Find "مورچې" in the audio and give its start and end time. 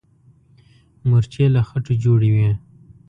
1.07-1.45